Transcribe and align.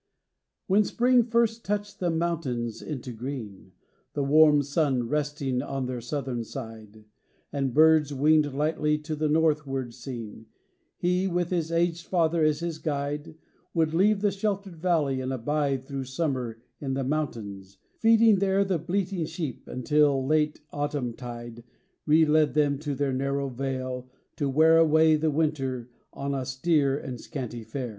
III. 0.01 0.65
When 0.65 0.83
spring 0.83 1.23
first 1.23 1.63
touched 1.63 1.99
the 1.99 2.09
mountains 2.09 2.81
into 2.81 3.11
green, 3.11 3.71
The 4.13 4.23
warm 4.23 4.63
sun 4.63 5.07
resting 5.07 5.61
on 5.61 5.85
their 5.85 6.01
southern 6.01 6.43
side; 6.43 7.05
And 7.53 7.71
birds 7.71 8.11
winged 8.11 8.47
lightly 8.51 8.97
to 8.97 9.23
a 9.23 9.29
northward 9.29 9.93
scene, 9.93 10.47
He, 10.97 11.27
with 11.27 11.51
his 11.51 11.71
aged 11.71 12.07
father 12.07 12.43
as 12.43 12.61
his 12.61 12.79
guide, 12.79 13.35
Would 13.75 13.93
leave 13.93 14.21
the 14.21 14.31
sheltered 14.31 14.75
valley 14.77 15.21
and 15.21 15.31
abide 15.31 15.85
Thro' 15.85 16.01
summer 16.01 16.57
in 16.79 16.95
the 16.95 17.03
mountains, 17.03 17.77
feeding 17.99 18.39
there 18.39 18.63
The 18.65 18.79
'oleating 18.79 19.27
sheep 19.27 19.67
until 19.67 20.25
late 20.25 20.61
autumn 20.71 21.13
tide 21.13 21.63
Re 22.07 22.25
led 22.25 22.55
them 22.55 22.79
to 22.79 22.95
their 22.95 23.13
narrow 23.13 23.49
vale 23.49 24.09
to 24.37 24.49
wear 24.49 24.79
Away 24.79 25.15
the 25.15 25.29
winter 25.29 25.91
on 26.11 26.33
austere 26.33 26.97
and 26.97 27.21
scanty 27.21 27.63
fare. 27.63 27.89